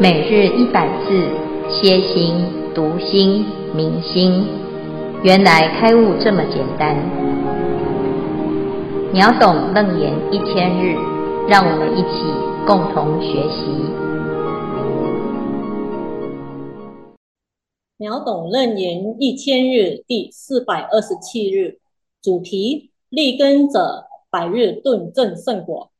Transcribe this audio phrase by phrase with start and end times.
[0.00, 1.28] 每日一百字，
[1.68, 2.36] 歇心、
[2.72, 4.46] 读心、明心，
[5.24, 6.94] 原来开悟这么简单。
[9.12, 10.94] 秒懂楞严一千日，
[11.48, 12.24] 让我们一起
[12.64, 13.66] 共同学习。
[17.96, 21.80] 秒懂楞严一千日第四百二十七日，
[22.22, 25.90] 主题：立根者百日顿证圣果。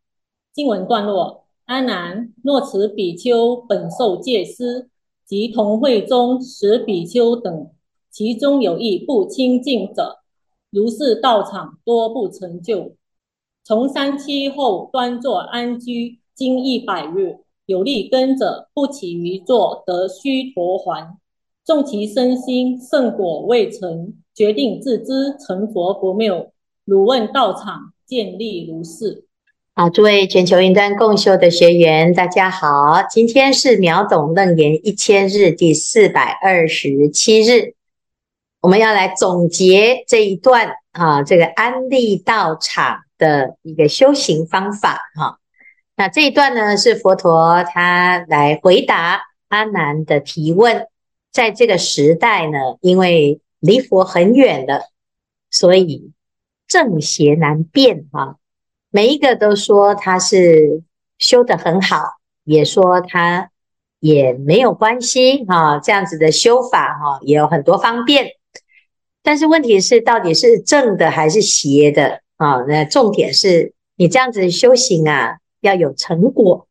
[0.55, 1.48] 经文段落。
[1.69, 4.89] 阿难，若此比丘本受戒师
[5.27, 7.71] 及同会中十比丘等，
[8.11, 10.21] 其中有一不清净者，
[10.71, 12.95] 如是道场多不成就。
[13.65, 21.17] 从三期后端坐安居，经一百日，有力根者不起于坐，得须陀洹。
[21.63, 26.51] 纵其身心胜果未成，决定自知成佛不谬。
[26.87, 29.28] 汝问道场见利如是。
[29.81, 33.01] 好，诸位全球云端共修的学员，大家好。
[33.09, 37.75] 今天是秒懂楞严一千日第四百二十七日，
[38.61, 45.39] 我们要来总结这一段啊，这个安利道场的一个修行方法哈。
[45.95, 50.89] 那这一段呢，是佛陀他来回答阿难的提问。
[51.31, 54.89] 在这个时代呢，因为离佛很远了，
[55.53, 56.11] 所以
[56.67, 58.39] 正邪难辨哈。
[58.91, 60.83] 每一个都说他是
[61.19, 61.99] 修得很好，
[62.45, 63.51] 也说他
[64.01, 65.79] 也没有关系哈。
[65.79, 68.29] 这样子的修法哈，也有很多方便。
[69.23, 72.63] 但是问题是，到底是正的还是邪的啊？
[72.67, 76.67] 那重点是你这样子修行啊，要有成果。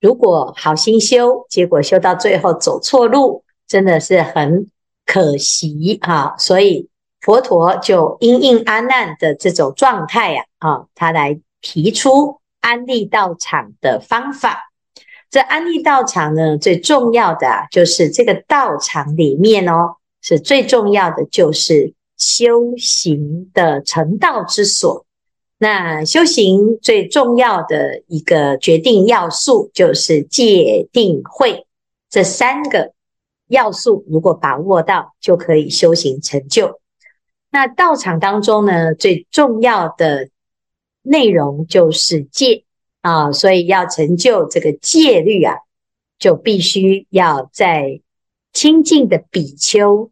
[0.00, 4.66] 如果好心修，结果修到最后走错路，真的是很
[5.06, 6.34] 可惜哈。
[6.38, 6.88] 所以
[7.20, 11.38] 佛陀就因应阿难的这种状态呀，啊，他来。
[11.62, 14.70] 提出安利道场的方法。
[15.30, 25.06] 这安利道场呢，最重要的啊，就是这个道场里面哦，是最重要的，就是修行的成道之所。
[25.56, 31.66] 那修行最重要的一个决定要素，就是戒定慧
[32.10, 32.92] 这三个
[33.48, 36.78] 要素，如果把握到，就可以修行成就。
[37.50, 40.28] 那道场当中呢，最重要的。
[41.02, 42.64] 内容就是戒
[43.00, 45.56] 啊，所以要成就这个戒律啊，
[46.18, 48.00] 就必须要在
[48.52, 50.10] 清净的比丘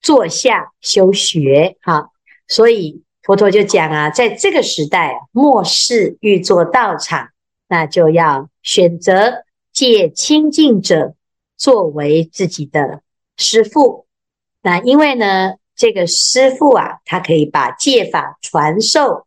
[0.00, 2.10] 坐下修学哈。
[2.46, 7.28] 所以佛陀就讲啊，在这个时代，末世欲做道场，
[7.68, 11.14] 那就要选择戒清净者
[11.58, 13.02] 作为自己的
[13.36, 14.06] 师父。
[14.62, 19.26] 那因为呢，这个师父啊，他可以把戒法传授。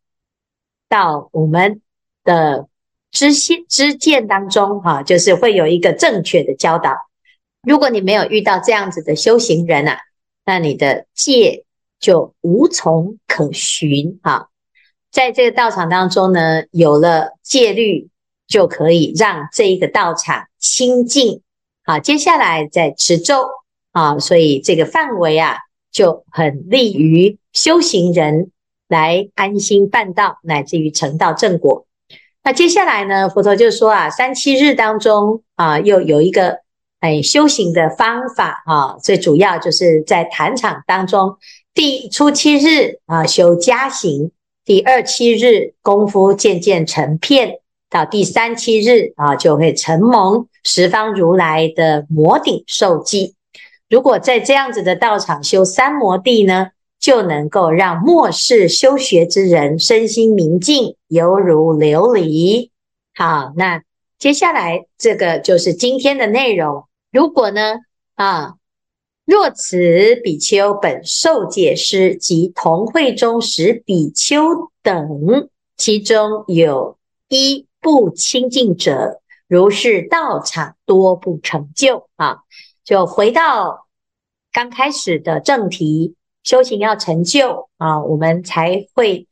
[0.92, 1.80] 到我们
[2.26, 2.68] 的
[3.12, 6.98] 知心知见当中，哈，就是会有一个正确的教导。
[7.64, 10.00] 如果你没有遇到这样子的修行人啊，
[10.44, 11.64] 那你的戒
[11.98, 14.50] 就无从可循，哈。
[15.12, 18.10] 在这个道场当中呢，有了戒律，
[18.48, 21.42] 就可以让这一个道场清净。
[21.86, 23.46] 好，接下来再持咒
[23.94, 25.58] 啊，所以这个范围啊，
[25.90, 28.52] 就很利于修行人。
[28.92, 31.88] 来安心办道，乃至于成道正果。
[32.44, 36.60] 那接下来呢，佛陀就说啊，三七日当中啊，又有一个
[37.00, 41.38] 哎修行的方法啊，最主要就是在坛场当中，
[41.74, 44.32] 第初七日啊修加行，
[44.66, 47.60] 第二七日功夫渐渐成片，
[47.90, 53.36] 到第三七日啊就会承蒙十方如来的摩顶受记。
[53.88, 56.70] 如果在这样子的道场修三摩地呢，
[57.02, 62.70] 就能够让末世修学之人身心明净，犹如琉璃。
[63.16, 63.82] 好，那
[64.20, 66.86] 接下来这个就是今天的内容。
[67.12, 67.80] 如果呢，
[68.14, 68.54] 啊，
[69.26, 77.00] 若此比丘本受戒师及同会中十比丘等，其中有
[77.30, 82.08] 一不清净者，如是道场多不成就。
[82.16, 82.42] 啊，
[82.86, 83.88] 就回到
[84.54, 86.14] 刚开始的正题。
[86.44, 89.28] 修行要成就啊，我们才会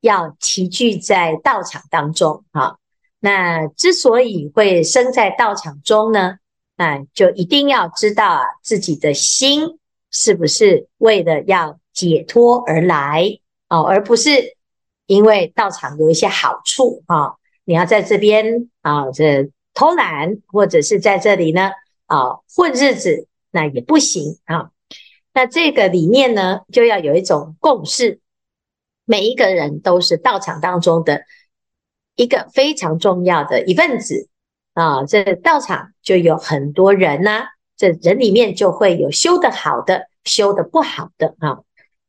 [0.00, 2.76] 要齐聚在道场当中啊。
[3.20, 6.38] 那之所以会生在道场中呢，
[6.76, 9.78] 那就一定要知道啊，自己的心
[10.10, 14.56] 是不是为了要解脱而来啊，而不是
[15.06, 17.34] 因为道场有一些好处啊，
[17.64, 21.70] 你要在这边啊这偷懒，或者是在这里呢
[22.06, 24.70] 啊混日子，那也不行啊。
[25.38, 28.18] 那这个里面呢，就要有一种共识，
[29.04, 31.22] 每一个人都是道场当中的
[32.16, 34.28] 一个非常重要的一份子
[34.74, 37.46] 啊，这道场就有很多人呐、啊，
[37.76, 41.60] 这人里面就会有修得好的，修得不好的啊。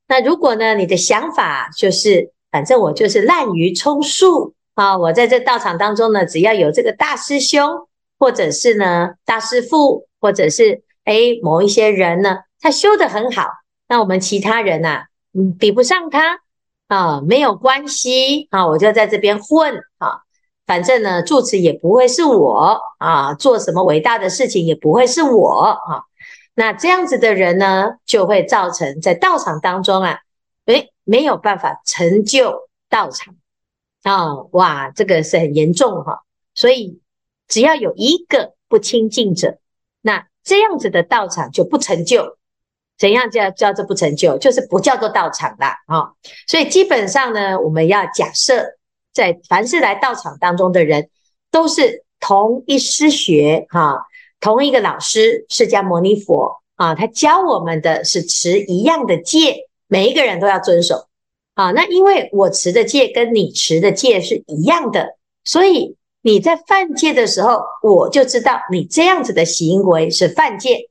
[0.08, 7.88] 那如果呢，你的想法就是，反正我就是滥竽充数啊，我在这道场当中呢，只要有这个大师兄，
[8.18, 13.48] 或者是呢大师父，或者是诶某一些人呢，他修得很好，
[13.88, 16.42] 那我们其他人呐、啊，嗯，比不上他
[16.88, 20.22] 啊，没有关系啊，我就在这边混啊。
[20.66, 26.04] 反正呢，住持也不会是我啊，做什么伟大的事情也不会是我啊。
[26.54, 30.20] 那这样子的人呢，就会造成在道场当中啊，
[30.66, 33.36] 诶，没有办法成就道场
[34.04, 34.36] 啊。
[34.52, 36.24] 哇，这个是很严重哈。
[36.54, 37.00] 所以
[37.48, 39.58] 只要有一个不亲近者，
[40.02, 42.38] 那这样子的道场就不成就。
[43.00, 44.38] 怎样叫叫做不成就？
[44.38, 46.12] 就是不叫做道场啦啊。
[46.46, 48.76] 所以基本上呢，我们要假设。
[49.12, 51.10] 在凡是来道场当中的人，
[51.52, 54.06] 都是同一师学哈，
[54.40, 61.08] 同一个老师释迦牟尼佛啊，他教我们的是持一样的戒，每一个人都要遵守
[61.56, 61.72] 啊。
[61.72, 70.89] 那因为我持的戒跟你持的戒是一样的，所以你在犯戒的时候，我就知道你这样子的行为是犯戒。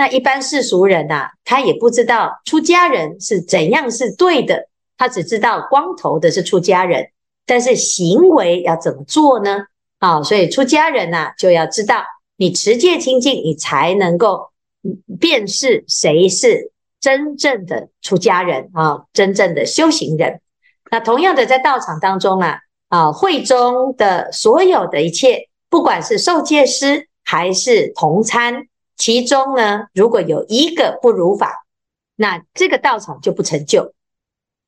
[0.00, 4.66] 那一般世俗人呐、啊，他也不知道出家人是怎样是对的，
[4.96, 7.10] 他只知道光头的是出家人。
[7.44, 9.66] 但是行为要怎么做呢？
[9.98, 12.02] 啊，所以出家人呐，就要知道
[12.38, 14.48] 你持戒清净，你才能够
[15.20, 20.40] 辨识谁是真正的出家人啊，真正的修行人。
[20.90, 28.62] 那同样的，在道场当中啊，啊，会中的所有的一切，不管是受戒师还是同参，
[29.00, 31.64] 其中呢，如果有一个不如法，
[32.16, 33.94] 那这个道场就不成就。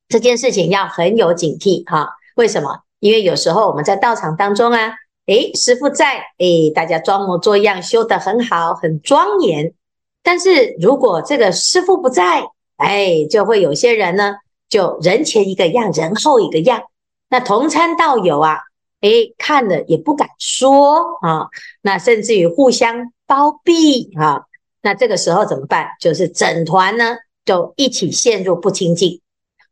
[0.09, 2.09] 这件事情要很有警惕哈。
[2.37, 2.81] 为什么？
[2.99, 4.95] 因为有时候我们在道场当中啊，
[5.27, 9.75] 诶，师傅在，诶，大家装模作样修得很好，很庄严。
[10.23, 12.43] 但是如果这个师傅不在，
[12.79, 14.37] 哎，就会有些人呢，
[14.71, 16.85] 就人前一个样，人后一个样。
[17.29, 18.61] 那同参道友啊，
[19.03, 21.49] 诶，看了也不敢说啊，
[21.83, 24.45] 那甚至于互相包庇啊。
[24.83, 25.93] 那这个时候怎么办？
[25.99, 29.23] 就是整团呢，就一起陷入不清净。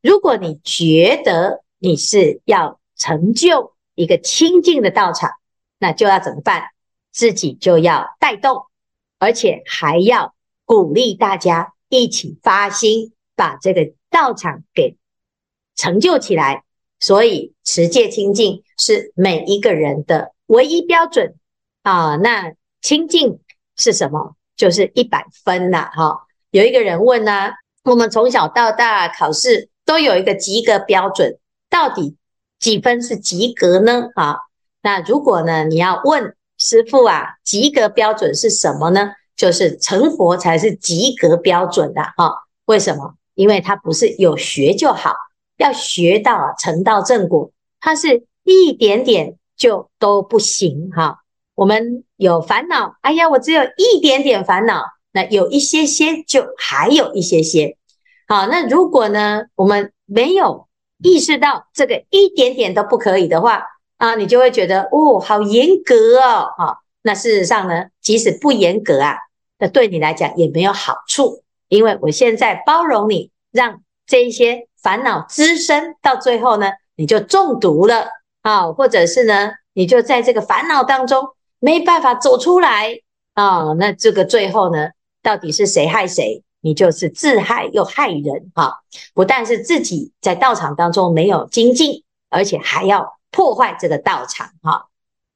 [0.01, 5.33] 如果你觉得，你是要成就一个清净的道场，
[5.79, 6.69] 那就要怎么办？
[7.13, 8.63] 自己就要带动，
[9.19, 10.35] 而且还要
[10.65, 14.97] 鼓励大家一起发心，把这个道场给
[15.77, 16.65] 成就起来。
[16.99, 21.35] 所以持戒清净是每一个人的唯一标准
[21.83, 22.17] 啊。
[22.17, 23.41] 那清净
[23.81, 24.37] 是什么？
[24.57, 25.91] 就是一百分呐！
[25.95, 27.51] 哈，有一个人问呢，
[27.83, 31.39] 我们从小到大考试都有一个及格标准。
[31.71, 32.17] 到底
[32.59, 34.11] 几分是及格呢？
[34.15, 34.37] 啊，
[34.83, 39.13] 那如果呢，你要问师父啊，及格标准是什么呢？
[39.35, 42.31] 就是成佛才是及格标准的啊。
[42.67, 43.15] 为什么？
[43.35, 45.15] 因为他不是有学就好，
[45.57, 47.51] 要学到啊，成道正果，
[47.81, 51.21] 他是一点点就都不行哈。
[51.61, 57.77] 我们有烦恼，哎呀，我只有一点点烦恼，那有一些些就还有一些些。
[58.27, 60.67] 好，那如果呢，我们没有。
[61.03, 63.65] 意识到这个一点点都不可以的话
[63.97, 69.17] 啊，你就会觉得哦，好严格哦，啊，那事实上呢，即使不严格啊，
[69.59, 78.09] 那对你来讲也没有好处，因为我现在包容你，让这一些烦恼滋生，到最后呢，你就中毒了
[78.41, 81.29] 啊，或者是呢，你就在这个烦恼当中
[81.61, 82.99] 没办法走出来
[83.35, 84.89] 啊，那这个最后呢，
[85.23, 86.43] 到底是谁害谁？
[86.63, 88.81] 你就是自害又害人哈，
[89.15, 94.89] 不但是自己在道场当中没有精进，而且还要破坏这个道场哈。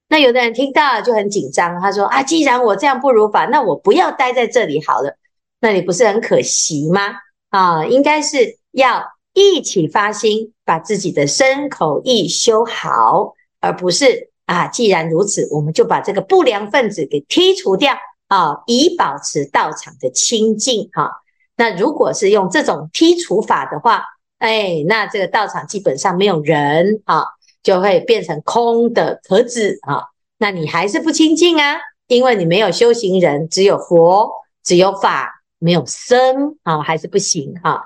[0.09, 5.17] 那有的人听到就很紧张，他说啊，既然我这样不如法，那我不要待在这里好了。
[5.61, 7.01] 那你不是很可惜吗？
[7.49, 9.03] 啊，应该是要
[9.33, 17.95] 一起发心，把自己的身口意修好，而不是啊，既然如此，我们就把这个不良分子给剔除掉。
[18.27, 21.11] 啊，以保持道场的清净哈。
[21.57, 24.03] 那如果是用这种剔除法的话，
[24.39, 27.27] 哎，那这个道场基本上没有人啊，
[27.63, 30.05] 就会变成空的壳子啊。
[30.39, 31.77] 那你还是不清净啊，
[32.09, 34.33] 因为你没有修行人，只有佛，
[34.65, 37.85] 只有法，没有僧啊，还是不行哈。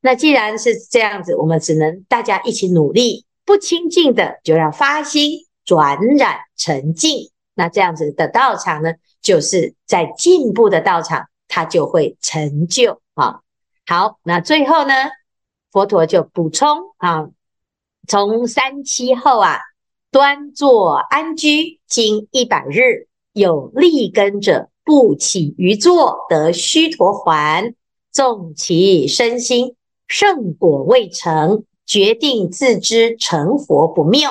[0.00, 5.40] 那既然是这样子，我们只能大家一起努力，不清净的就要发心
[5.72, 7.30] 转染成净。
[7.54, 13.40] 那这样子的道场呢，就是在进步的道场，它就会成就啊。
[13.86, 14.92] 好，那最后呢，
[15.70, 17.28] 佛陀就补充啊，
[18.06, 19.60] 从三七后啊，
[20.10, 27.72] 端坐安居，经一百日，有立根者，不起于坐，得须陀洹。
[28.10, 29.74] 纵其身心，
[30.06, 34.28] 圣果未成，决定自知成佛不谬。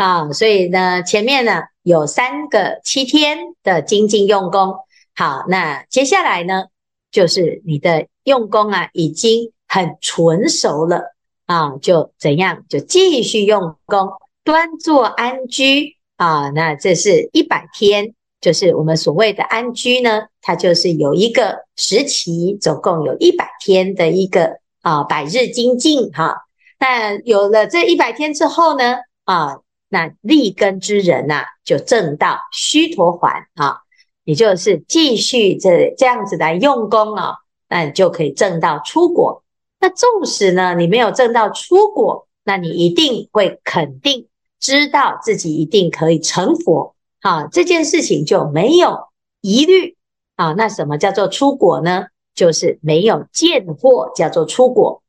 [0.00, 4.76] 啊，所以呢，前面呢有三个七天的精进用功。
[5.14, 6.68] 好，那接下来呢，
[7.12, 11.14] 就是你的用功啊，已经很纯熟了
[11.44, 14.08] 啊，就怎样，就继续用功，
[14.42, 16.48] 端坐安居啊。
[16.48, 26.36] 那这是一百天，就是我们所谓的安居呢，它就是有一个时期，总共有一百天的一个啊百日精进哈。
[26.78, 29.58] 那有了这一百天之后呢，啊。
[29.92, 33.80] 那立根之人呐、啊，就证到须陀洹啊，
[34.22, 39.42] 你就是继续这这样子来用功啊，那你就可以证到出果。
[39.80, 44.28] 那纵使呢，你没有证到出果，那你一定会肯定
[44.60, 49.08] 知道自己一定可以成佛，啊，这件事情就没有
[49.40, 49.96] 疑虑
[50.36, 50.52] 啊。
[50.52, 52.06] 那什么叫做出果呢？
[52.32, 55.02] 就是没有见惑，叫做出果。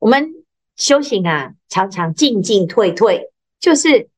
[0.00, 0.34] 我们
[0.74, 3.30] 修行啊，常常进进退退，
[3.60, 4.08] 就是。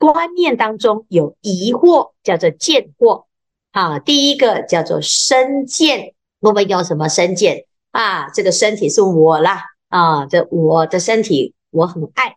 [0.00, 3.26] 观念当中有疑惑，叫做见惑。
[3.70, 6.14] 好，第一个叫做身见。
[6.40, 8.30] 我们有什么身见啊？
[8.30, 12.36] 这个身体是我啦，啊，这我的身体我很爱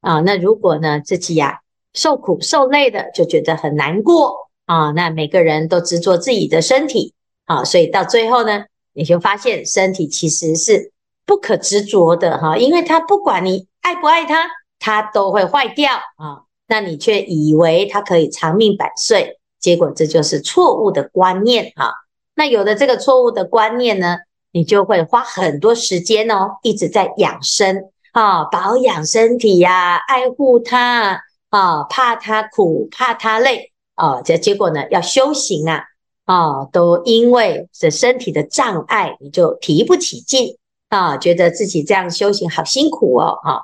[0.00, 0.18] 啊。
[0.22, 1.60] 那如果呢，自己呀、
[1.92, 4.90] 受苦受累的，就觉得很难过啊。
[4.90, 10.90] 那每个人都执着自己的身体啊，所以到最后呢，你就发现身体其实是
[11.24, 16.42] 不可执着的哈，因为它不管你爱不爱它，它都会坏掉啊。
[16.66, 21.90] 那你却以为它可以长命百岁，结果这就是错误的观念啊！
[22.34, 24.16] 那有了这个错误的观念呢，
[24.50, 35.84] 你就会花很多时间哦，一直在养生啊，保养身体呀、啊，爱护它啊，怕它苦，怕它累啊，这结果呢，要修行啊
[36.24, 40.56] 啊，都因为这身体的障碍，你就提不起劲
[40.94, 43.60] 啊，觉得自己这样修行好辛苦哦，啊。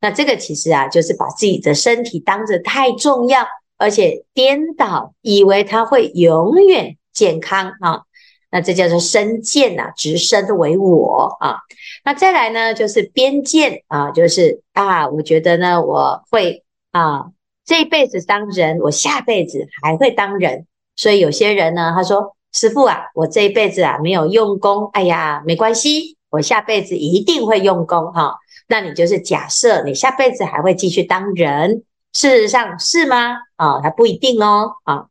[0.00, 3.46] 那这个其实啊，就是把自己的身体当着太重要，
[3.78, 8.02] 而且颠倒，以为它会永远健康啊。
[8.50, 11.58] 那这叫做身见呐，执身为我啊。
[12.04, 17.26] 那再来呢，就是边见啊，就是啊，我觉得呢，我会啊，
[17.64, 20.66] 这一辈子当人，我下辈子还会当人。
[20.96, 33.36] 所以有些人呢，他说：“师傅啊，我这一辈子啊没有用功，哎呀，没关系，我下辈子一定会用功哈。”那你就是假设你下辈子还会继续当人，事实上是吗？
[33.56, 34.72] 啊、哦，还不一定哦。
[34.82, 35.06] 啊，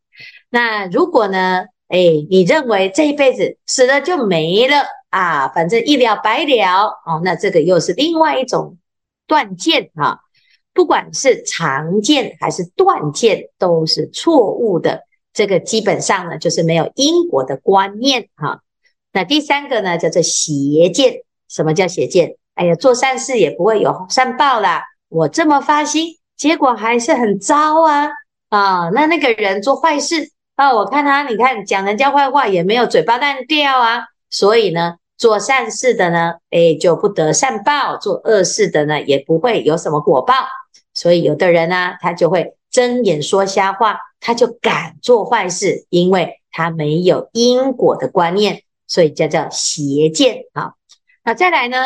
[0.49, 1.65] 那如果呢？
[1.87, 1.97] 哎，
[2.29, 4.77] 你认为这一辈子死了就没了
[5.09, 5.49] 啊？
[5.49, 7.21] 反正一了百了哦。
[7.21, 8.77] 那这个又是另外一种
[9.27, 10.19] 断见啊。
[10.73, 15.01] 不管是常见还是断见，都是错误的。
[15.33, 18.61] 这个基本上呢，就是没有因果的观念哈。
[19.13, 21.24] 那第三个呢，叫做邪见。
[21.48, 22.36] 什么叫邪见？
[22.56, 24.84] 哎呀，做善事也不会有善报啦。
[25.10, 28.10] 我这么发心，结果还是很糟啊！
[28.50, 34.06] 啊，那那个人做坏事啊，我看他，你看讲人家坏话也没有嘴巴烂掉啊。
[34.30, 40.34] 所以呢，做善事的呢，哎，就不得善报；做恶事的呢，也不会有什么果报。
[40.94, 50.74] 所以有的人呢、他就会睁眼说瞎话，他就敢做坏事，因为他没有因果的观念，所以叫叫邪见啊。
[51.24, 51.77] 那再来呢？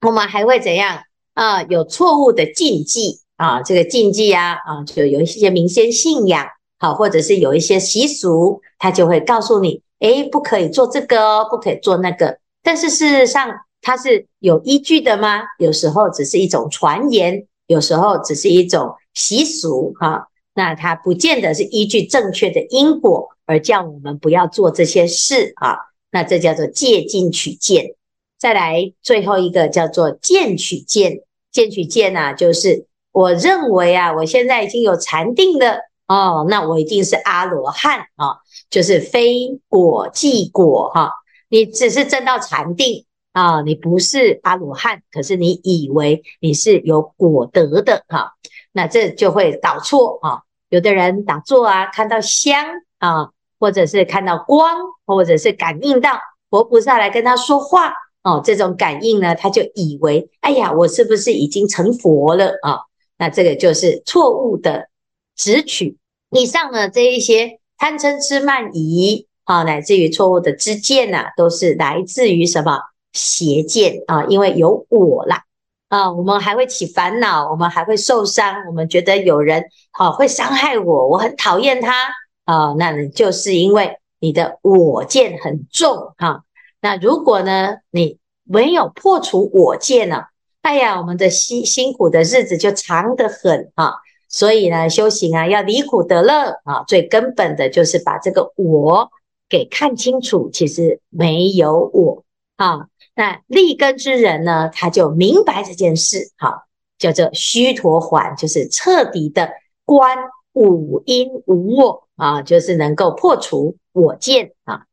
[0.00, 0.98] 我们还会怎样
[1.34, 1.62] 啊？
[1.62, 6.44] 有错误的禁忌啊，这个禁忌啊啊，就有一些民间信仰，
[6.80, 12.40] 好，或者是有一些习俗，他就会告诉你，诶，不可以做这个哦，不可以做那个。
[12.60, 13.48] 但是事实上，
[13.80, 15.42] 它是有依据的吗？
[15.58, 25.76] 有时候只是一种传言，有时候只是一种习俗，哈，那它不见得是依据正确的因果而叫我们不要做这些事啊。
[26.10, 27.94] 那这叫做借禁取见。
[28.38, 38.38] 再来最后一个叫做见取见，见取见啊，就是我认为啊，我现在已经有禅定了哦，那我一定是阿罗汉啊，
[38.70, 41.12] 就是非果即果哈。
[41.48, 48.34] 你只是证到禅定啊，你不是阿罗汉，可是你以为你是有果德的哈，
[48.72, 50.42] 那这就会导错啊。
[50.68, 52.64] 有的人打坐啊，看到香
[52.98, 56.18] 啊，或者是看到光，或者是感应到
[56.50, 57.92] 佛菩萨来跟他说话。
[58.24, 62.80] 哦，这种感应呢，他就以为，哎呀，我是不是已经成佛了啊？
[63.16, 64.88] 那这个就是错误的
[65.36, 65.96] 执取。
[66.30, 72.80] 以上呢，这一些贪嗔痴慢疑啊，乃至于错误的知见呐，都是来自于什么
[73.12, 74.24] 邪见啊？
[74.24, 75.44] 因为有我啦，
[75.88, 82.10] 啊，我们还会起烦恼，我们还会受伤，我们觉得有人好会伤害我，我很讨厌他
[82.48, 86.44] 啊，那你就是因为你的我见很重哈。
[86.80, 90.22] 那如果呢，你没有破除我见呢，
[90.62, 93.92] 哎呀，我们的辛辛苦的日子就长得很啊。
[94.30, 99.10] 所以呢，修行啊，要离苦得乐啊，最根本的就是把这个我
[99.46, 102.24] 给看清楚，其实没有我
[102.56, 102.86] 啊。
[103.14, 106.66] 那立根之人呢，他就明白这件事，哈，
[106.98, 109.50] 叫做虚陀洹，就是彻底的
[109.84, 110.16] 观
[110.54, 114.84] 五阴无我啊，就是能够破除我见啊。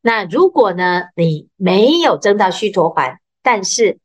[0.00, 3.98] 那如果呢，你没有证到须陀洹，但是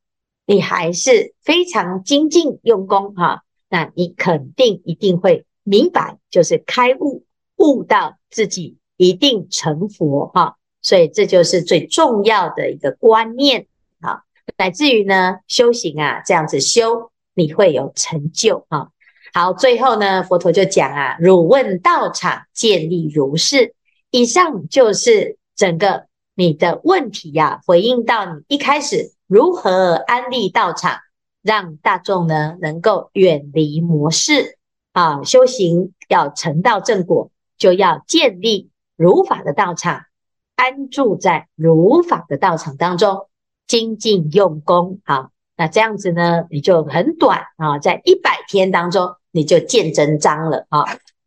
[0.46, 7.26] 你还是非常精进用功哈，那你肯定一定会明白，就是开悟
[7.58, 10.56] 悟到自己一定成佛哈。
[10.82, 13.68] 所以这就是最重要的一个观念
[14.00, 14.24] 啊，
[14.58, 18.88] 乃至于呢，修行啊，这样子修，你会有成就啊。
[19.34, 23.74] 好，最后呢，佛陀就讲啊，汝问道场建立如是。
[24.12, 30.98] 以上就是整个你的问题呀、啊，回应到你一开始如何安立道场，
[31.44, 34.58] 让大众呢能够远离魔事
[34.94, 40.06] 啊，修行要成道正果，就要建立如法的道场。
[40.56, 43.28] 安住在如法的道场当中，
[43.68, 50.86] 精进用功啊，那这样子呢，你就很短啊，在一百天当中你就见真章了啊。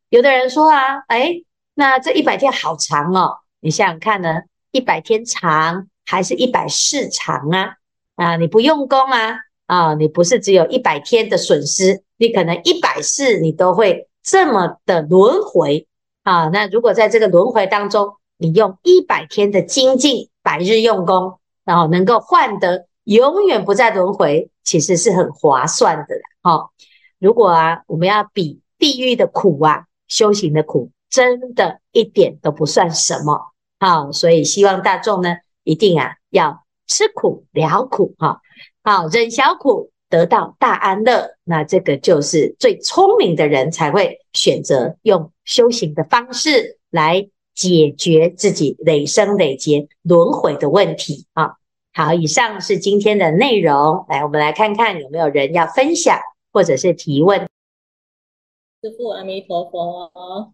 [0.09, 1.43] 有的人说啊，哎，
[1.75, 7.75] 那这一百天好长哦，你想想看呢，一百天长还是一百世长啊？
[8.17, 15.87] 啊，你不用功啊，啊，你不是只有一百天的损失，你可能一百世你都会这么的轮回
[16.23, 16.49] 啊。
[16.49, 26.15] 那如果在这个轮回当中，你用一百天的精进，百日用功，然后能够换得永远不再轮回，其实是很划算的。
[26.43, 26.69] 哈，
[27.23, 33.53] 如果啊，我们要比地狱的苦啊，修行的苦，真的一点都不算什么。
[33.79, 38.41] 好，所以希望大众呢，一定啊要吃苦了苦，哈，
[38.83, 41.37] 好忍小苦，得到大安乐。
[41.45, 47.29] 那这个就是最聪明的人才会选择用修行的方式来。
[47.55, 51.57] 解决自己累生累劫轮回的问题啊！
[51.93, 54.07] 好，以上是今天的内容。
[54.09, 56.19] 来，我们来看看有没有人要分享
[56.53, 57.41] 或者是提问。
[58.83, 60.53] 师父阿弥陀佛，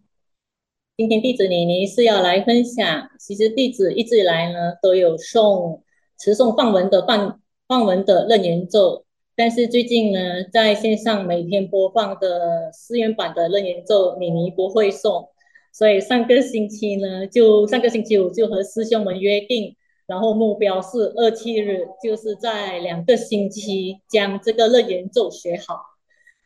[0.95, 3.09] 今天弟子妮妮是要来分享。
[3.19, 5.81] 其实弟子一直以来呢，都有诵
[6.17, 15.29] 持诵梵文的梵梵文的楞严咒，但是最近呢，在线上每天播放的寺院版的楞严咒，妮妮不会诵。
[15.71, 25.88] 所以上个星期呢，就上个星期五就和师兄们约定，然后目标是二七日，就是在两个星期将这个楞严咒学好。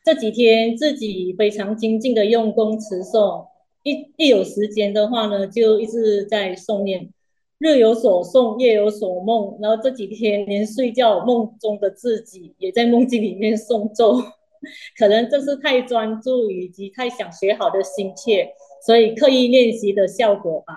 [0.03, 3.47] 这几天自己非常精进的用功持诵，
[3.83, 7.09] 一一有时间的话呢，就一直在诵念，
[7.57, 14.21] 日有所诵，夜有所梦，然后这几天连睡觉梦中的自己也在梦境里面诵咒，
[14.99, 18.53] 可能这是太专注以及太想学好的心切。
[18.85, 20.73] 所以刻意练习的效果吧，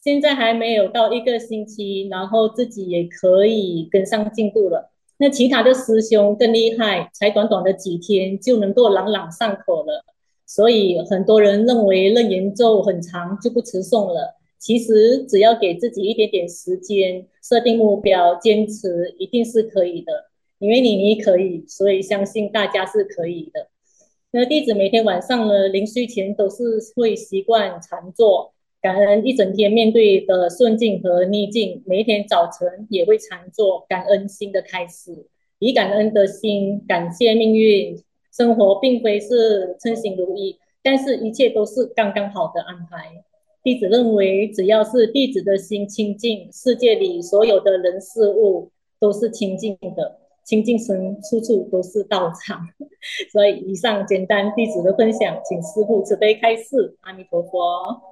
[0.00, 4.92] 现在还没有到一个星期，然后自己也可以跟上进度了。
[5.22, 10.04] 那其他的师兄更厉害，才短短的几天就能够朗朗上口了。
[10.44, 20.12] 所以很多人认为楞严咒很长就不持诵了，其实只要给自己一点点时间，设定目标，坚持一定是可以的。
[20.58, 23.68] 因为你你可以，所以相信大家是可以的。
[24.32, 28.51] 那弟子每天晚上呢，临睡前都是会习惯禅坐，
[28.82, 31.80] 感恩一整天面对的顺境和逆境。
[31.86, 35.28] 每一天早晨也会禅坐，感恩新的开始，
[35.60, 37.96] 以感恩的心感谢命运。
[38.32, 43.22] 生活并非是称心如意，但是一切都是刚刚好的安排。
[43.62, 50.18] 弟子认为，只要是弟子的心清净，世界里所有的人事物都是清净的。
[50.44, 52.66] 清净身，处处都是道场。
[53.30, 56.96] 所以，以上简单弟子的分享，请师父慈悲开示。
[57.02, 58.11] 阿弥陀佛。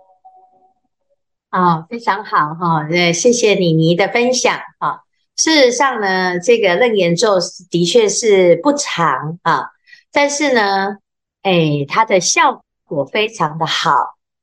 [1.51, 5.01] 啊、非常好哈，对，谢谢妮妮的分享啊。
[5.37, 7.35] 事实上呢，这个楞严咒
[7.71, 9.71] 的确是不长啊，
[10.11, 10.97] 但是呢，
[11.43, 13.93] 哎，它的效果非常的好。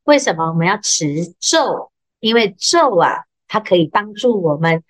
[0.04, 1.92] 为什么我们要持咒？
[2.20, 4.84] 因为咒啊，它可以帮助我们。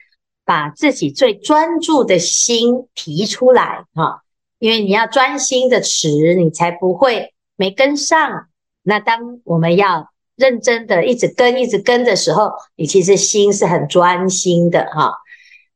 [0.47, 4.21] 把自己最专注的心提出来哈，
[4.59, 8.47] 因为你要专心的持，你才不会没跟上。
[8.81, 15.11] 那当我们要认真的一直跟、一直跟的时候，你其实心是很专心的哈。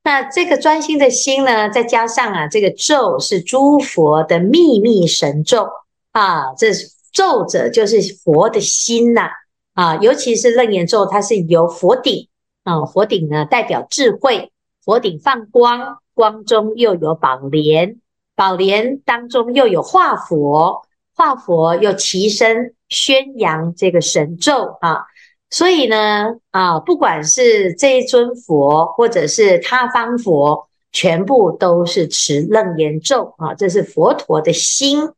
[0.04, 5.68] 那这个专心的心呢，再加上啊，这个咒是诸佛的秘密神咒
[6.12, 6.72] 啊，这
[7.12, 9.30] 咒者就是佛的心呐
[9.74, 12.28] 啊，啊，尤其是楞严咒，它是由佛顶
[12.64, 14.52] 啊，佛顶呢代表智慧，
[14.84, 18.00] 佛顶放光，光中又有宝莲，
[18.36, 20.82] 宝莲当中又有化佛，
[21.22, 25.06] 化佛又齐声宣扬这个神咒啊。
[25.52, 35.10] 所以呢，啊，不管是这一尊佛，或者是他方佛，全部都是持楞严咒啊，这是佛陀的心。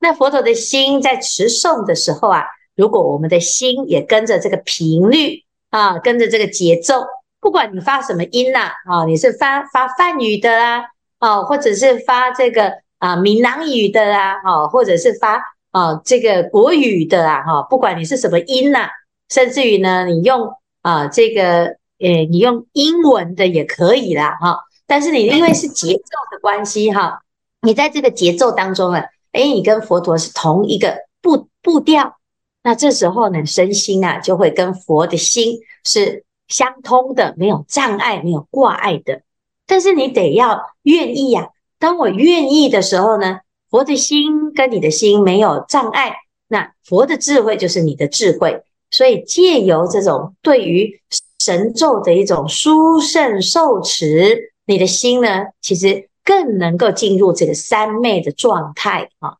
[0.00, 2.42] 那佛陀的心在持诵的时候啊，
[2.74, 7.04] 如果我们的心也跟着这个频率啊，跟着这个节奏，
[7.40, 10.82] 不管你发什么音呐，啊，你是发发梵语的啊，
[11.18, 12.72] 啊，或者是发这个
[13.04, 18.88] 啊闽南语的啊，啊，或者是发啊这个国语的啊，哈，不管你是什么音呐。
[19.30, 20.48] 甚至于呢，你用
[20.82, 21.64] 啊、这个，
[21.98, 24.58] 诶、呃，你用英文的也可以啦，哈。
[24.86, 27.20] 但是你因为是节奏的关系，哈，
[27.62, 32.16] 你在这个节奏当中呢，诶，你跟佛陀是同一个步步调，
[32.62, 39.22] 那这时候呢，身心啊就会跟佛的心是相通的，没有障碍，没有挂碍的。
[39.66, 41.48] 但是你得要愿意呀、啊，
[41.84, 46.14] 当我愿意的时候呢，佛的心跟你的心没有障碍，
[46.48, 48.62] 那佛的智慧就是你的智慧。
[48.90, 50.98] 所以借由这种对于
[51.38, 59.34] 神咒的一种殊胜受持，你的心呢，其实更能够进入这个三昧的状态啊。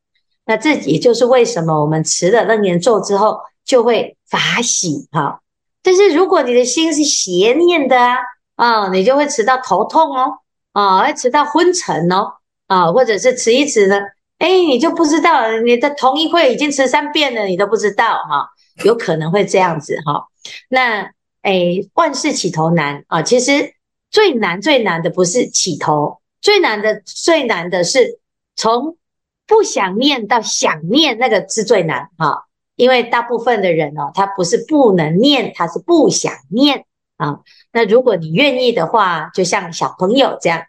[0.45, 5.41] 那这也就是为什么我们持了楞严咒之后就会法喜哈。
[5.83, 8.17] 但是如果你的心是邪念的啊，
[8.57, 10.41] 啊，你就会持到头痛哦，
[10.75, 12.35] 啊，会持到昏沉哦，
[12.67, 13.99] 啊，或者是迟一迟呢，
[14.37, 18.51] 哎，你就不知道你的同一会已经持三遍了，你都不知道哈。
[18.85, 20.27] 有可能会这样子哈，
[20.69, 23.73] 那诶，万事起头难啊，其实
[24.11, 28.19] 最难最难的不是起头，最难的最难的是
[28.57, 28.97] 从
[29.47, 36.85] 不想念到想念，那个是最难哈，因为大部分的人哦，他不是不能念，他是不想念
[37.17, 37.41] 啊。
[37.73, 40.63] 那如果你愿意的话，就像小朋友这样，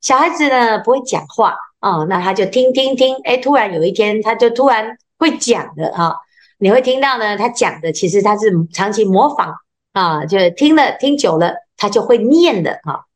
[0.00, 6.16] 小孩子呢不会讲话啊，那他就听听听，诶，突然有一天他就突然会讲的哈。
[6.58, 9.54] 你会听到呢，他讲的其实他是长期模仿
[9.92, 13.06] 啊，就听了听久了，他就会念的哈。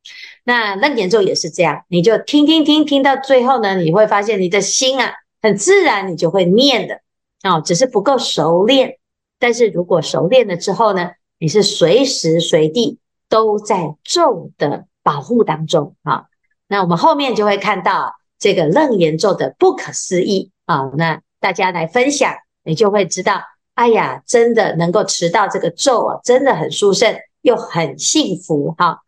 [0.44, 7.00] 那楞严咒也是这样，你就听听听听到最后呢，你会发现你的心啊，很自然你就会念的
[7.42, 8.98] 啊，只是不够熟练。
[9.38, 11.10] 但是如果熟练了之后呢，
[11.44, 16.24] 你是随时随地都在咒的保护当中啊。
[16.68, 22.32] 那我们后面就会看到这个楞严咒的不可思议啊，那大家来分享。
[22.62, 23.42] 你就会知道，
[23.74, 29.00] 哎呀，真的能够持到这个咒啊，真的很殊胜，又很幸福哈。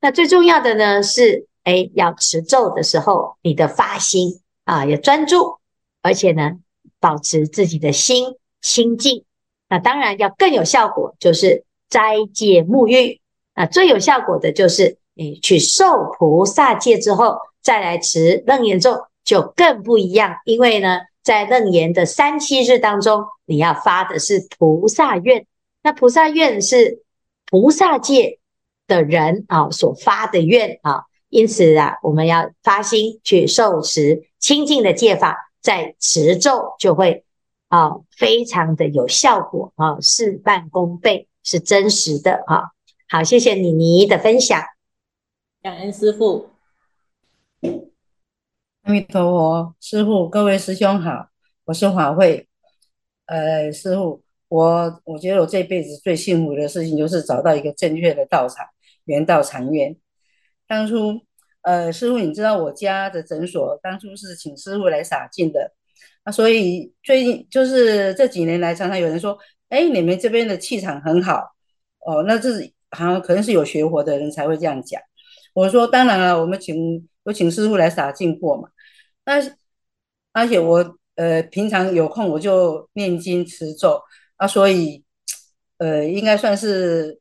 [0.00, 5.60] 那最重要的呢是，哎，要持咒的时候，你的发心啊要专注，
[6.02, 6.58] 而且呢，
[6.98, 9.24] 保持自己的心清净。
[9.68, 13.20] 那当然要更有效果，就是斋戒沐浴。
[13.54, 15.84] 啊最有效果的就是你去受
[16.18, 21.00] 菩萨戒之后，再来持楞严咒，就更不一样，因为呢。
[21.26, 25.44] 在楞严的三七日当中，你要发的是菩萨愿。
[25.82, 27.02] 那菩萨愿是
[27.50, 28.38] 菩萨戒
[28.86, 37.24] 的人啊所发的愿啊，因此啊，我们要发心去受持清净的戒法，在持咒就会
[37.66, 42.72] 啊非常的有效果啊，事半功倍，是真实的啊。
[43.08, 44.60] 好，谢谢妮妮的分享，
[45.62, 46.50] 感恩师父。
[48.82, 51.28] 阿弥陀佛，师父，各位师兄好，
[51.66, 52.48] 我是华慧。
[53.26, 58.66] 呃，师父，我我觉得我这辈子最幸福的事情就是找到一个正确的道场，
[59.04, 59.96] 圆道禅院。
[60.66, 61.20] 当初，
[61.62, 65.72] 呃，师傅，你知道我家的诊所当初是请师傅来洒净的，
[66.24, 71.54] 啊，所以最近就是这几年来，常常有人说，哎，你们这边的气场很好，
[72.00, 75.00] 哦，那这是好像可能是有学佛的人才会这样讲。
[75.54, 78.68] 我说，当然了，我们请有请师傅来洒净过嘛。
[79.24, 79.34] 那
[80.32, 84.00] 而且我呃平常有空我就念经持咒
[84.36, 85.02] 啊，所以
[85.78, 87.18] 呃应该算是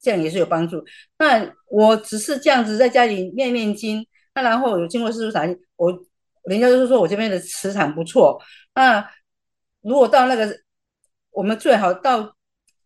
[0.00, 0.84] 这样也是有帮助。
[1.18, 5.42] 那我只是这样子在家里念念经，那然后有经过师傅洒，
[5.76, 5.92] 我
[6.44, 8.40] 人家就是说我这边的磁场不错。
[8.74, 9.06] 那
[9.82, 10.56] 如果到那个
[11.36, 12.34] 我们最好到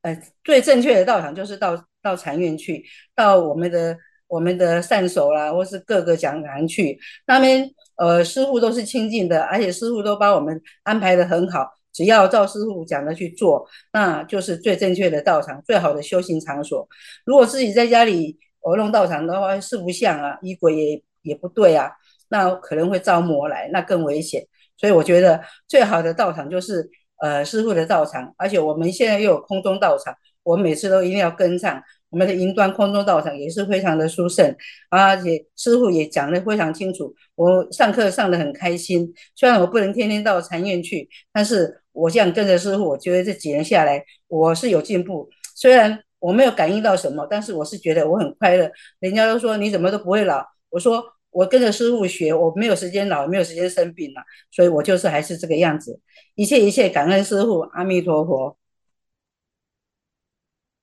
[0.02, 2.84] 呃最正确的道场就是到到禅院去，
[3.14, 7.70] 到我们的我们的善手啦，或是各个讲堂去那边。
[7.96, 16.88] 呃，师傅都是清净的，而且师傅都把我们安排的很好，只要照师傅讲的去做，那就是最正确的道场，最好的修行场所。
[17.26, 21.92] 如果自己在家里我弄道场的话四不像啊，衣轨也也不对啊，
[22.30, 24.46] 那可能会招魔来，那更危险。
[24.78, 26.88] 所以我觉得最好的道场就是
[27.20, 31.82] 呃师傅的道场，而且我们现在又有空中道场，我每次都一定要跟上。
[32.10, 34.52] 我们的云端空中道场也是非常的殊胜，
[34.90, 39.14] 而且师傅也讲得非常清楚，我上课上得很开心。
[39.36, 45.30] 虽然我不能天天到禅院去，但是我这样跟着师傅，我觉得这几年下来我是有进步。
[45.54, 48.68] 虽然我没有感应到什么，但是我是觉得我很快乐。
[48.98, 56.00] 人家都说你怎么都不会老，我说我跟着师傅学，我没有时间老，没有时间生病了，所以我就是还是这个样子。
[56.34, 58.56] 一切一切感恩师傅，阿弥陀佛。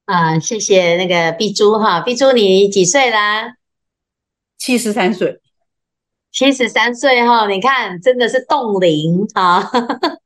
[0.05, 3.55] 啊，谢谢那个碧珠哈，碧珠你几岁啦？
[4.57, 5.41] 七十三岁，
[6.31, 9.69] 七十三岁哈，你看真的是冻龄哈。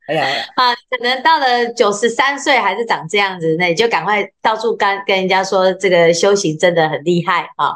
[0.08, 7.76] 哎呀，啊，可能到了九十三岁还是长这样子，那你就赶快到处跟跟人家说这个修行真的很厉害啊，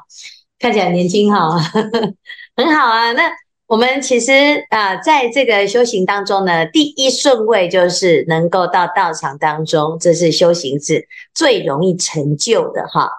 [0.65, 1.59] 看起来年轻哈，
[2.57, 3.31] 很好啊，那。
[3.67, 4.31] 我们其实
[4.69, 13.09] 啊，在这个修行当中呢，第一顺位就是能够到道场当中，这是修行是最容易成就的哈。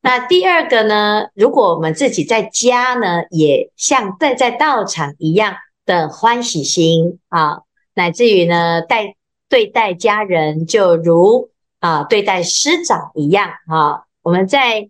[0.00, 7.60] 那第二个呢，如果我们自己在家呢，也像在在道场一样的欢喜心啊，
[7.94, 9.16] 乃至于呢，待
[9.50, 14.80] 对待家人就如啊对待师长一样啊，我们在。《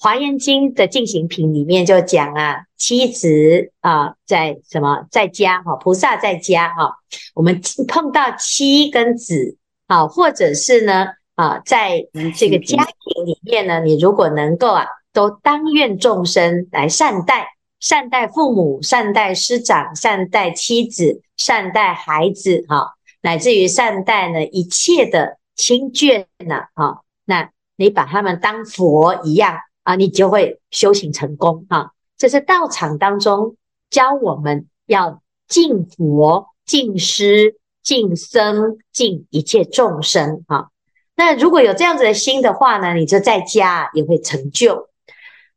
[0.00, 6.94] 华严经》的进行品里面就讲啊，妻子啊，在什么在家哈，菩萨在家哈，
[7.34, 17.48] 我们碰到妻跟子啊，或者是呢啊，在这个家庭里面呢，你如果能够啊，都当愿众生来善待，
[17.80, 29.58] 善待父母，善待师长，善待妻子，善待孩子哈，乃至于善待呢一切的亲眷呢，哈，那你把他们当佛一样。
[29.84, 31.90] 啊，你就会修行成功啊！
[32.18, 33.56] 这是道场当中
[33.90, 40.68] 教我们要敬佛、敬师、敬僧、敬一切众生啊。
[41.16, 44.88] 那如果有这样子的心的话呢，你就在家也会成就。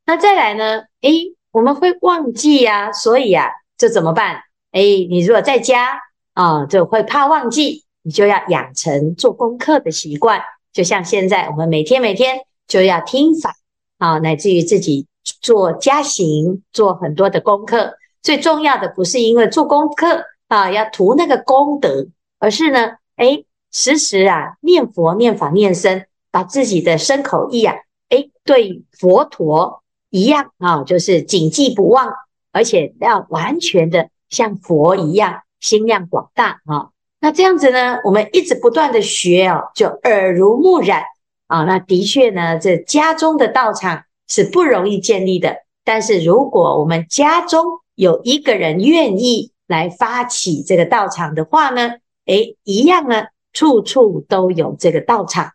[0.06, 0.84] 那再来呢？
[1.02, 4.42] 诶，我们会忘记呀，所以啊，这怎么办？
[4.72, 6.00] 诶，你如果在家
[6.34, 10.42] 啊，就会怕忘记，你就要养成做功课的习惯。
[10.74, 13.56] 就像现在，我们每天每天就要听法。
[13.98, 15.08] 啊，乃至于自己
[15.42, 17.96] 做家行，做很多的功课。
[18.22, 22.08] 最重要的不是因为做功课啊，要图那个功德，
[22.40, 27.76] 而是呢，诶，时时啊念佛、念法、念僧，把自己的身口意啊，
[28.10, 32.12] 诶，对佛陀一样啊，就是谨记不忘，
[32.52, 36.90] 而且要完全的像佛一样心量广大啊。
[37.20, 41.04] 那这样子呢，我们一直不断的学哦，就耳濡目染。
[41.48, 45.64] 啊，那的确呢，这家中的道场是不容易建立的。
[45.84, 51.94] 但是如果我们家中有一个人愿意来发起这个道场的话呢，
[52.26, 55.54] 诶，一样呢，处处都有这个道场。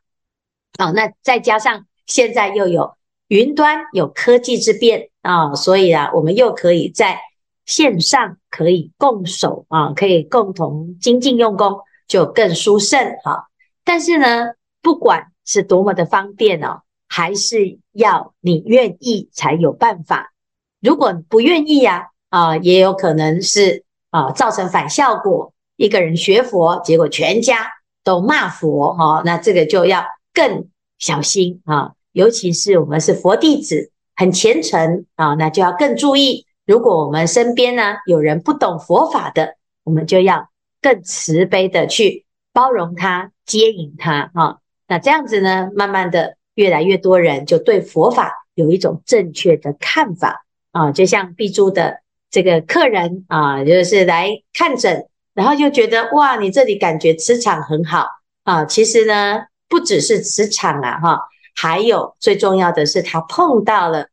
[0.78, 2.94] 啊，那再加上现在又有
[3.28, 7.20] 云端有科技之便啊，所以啊，我们又可以在
[7.66, 11.78] 线上可以共守啊，可以共同精进用功，
[12.08, 13.48] 就更殊胜哈。
[13.84, 14.46] 但是呢，
[14.80, 20.32] 不管是多么的方便哦，还是要你愿意才有办法。
[20.80, 25.52] 如果不愿意呀，啊，也有可能是啊，造成反效果。
[25.76, 27.66] 一个人学佛，结果全家
[28.04, 31.92] 都骂佛哈，那这个就要更小心啊。
[32.12, 36.46] 尤其是我们是佛弟子，很虔诚啊，那就要更注意。
[36.66, 40.48] 如果我们身边呢有人不懂佛法的，我们就要
[40.80, 44.58] 更慈悲的去包容他、接引他啊。
[44.92, 58.06] 那这样子呢，慢慢的，越来越多人就对佛法有一种正确的看法啊，就像碧珠的这个客人啊，就是来看诊，然后就觉得哇，你这里感觉磁场很好
[58.44, 58.66] 啊。
[58.66, 61.20] 其实呢，不只是磁场啊，哈，
[61.56, 64.08] 还有最重要的是他碰到了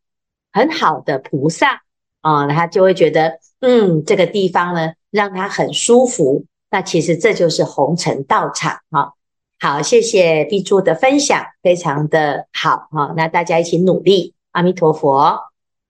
[0.53, 1.81] 很好的菩萨
[2.21, 6.45] 啊，他就会觉得，嗯，这个地方呢，让他很舒服。
[6.71, 9.15] 那其实这就是红尘道场哈。
[9.61, 13.13] 好，谢谢碧珠的分享，非常的好哈。
[13.17, 15.48] 那大家一起努力，阿弥陀佛。